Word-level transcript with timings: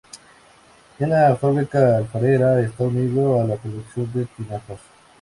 En 0.97 1.11
la 1.11 1.35
fábrica 1.35 1.97
alfarera 1.97 2.59
está 2.59 2.85
unido 2.85 3.39
a 3.39 3.43
la 3.43 3.55
producción 3.55 4.11
de 4.13 4.25
tinajas. 4.25 4.79